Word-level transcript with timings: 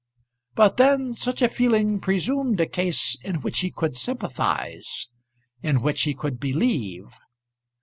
But 0.55 0.77
then 0.77 1.13
such 1.13 1.43
a 1.43 1.47
feeling 1.47 1.99
presumed 1.99 2.59
a 2.59 2.65
case 2.65 3.15
in 3.23 3.41
which 3.41 3.59
he 3.59 3.69
could 3.69 3.95
sympathise 3.95 5.07
in 5.61 5.83
which 5.83 6.01
he 6.05 6.15
could 6.15 6.39
believe. 6.39 7.09